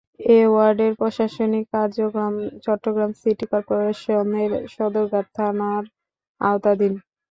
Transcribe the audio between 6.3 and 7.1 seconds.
আওতাধীন।